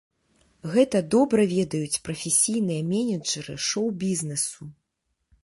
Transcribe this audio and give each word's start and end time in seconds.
Гэта 0.75 1.01
добра 1.15 1.45
ведаюць 1.51 2.01
прафесійныя 2.07 2.81
менеджэры 2.95 3.53
шоу-бізнесу. 3.69 4.61